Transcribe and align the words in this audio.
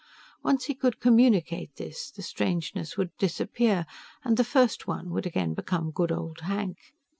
Once 0.43 0.65
he 0.65 0.73
could 0.73 0.99
communicate 0.99 1.75
this, 1.75 2.09
the 2.09 2.23
strangeness 2.23 2.97
would 2.97 3.15
disappear 3.19 3.85
and 4.23 4.35
the 4.35 4.43
First 4.43 4.87
One 4.87 5.11
would 5.11 5.27
again 5.27 5.53
become 5.53 5.91
good 5.91 6.11
old 6.11 6.39
Hank. 6.39 6.79